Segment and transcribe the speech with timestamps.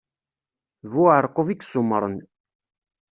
[0.83, 2.17] D bu uɛaṛqub i yessummṛen.